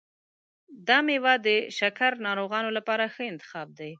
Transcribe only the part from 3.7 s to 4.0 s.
دی.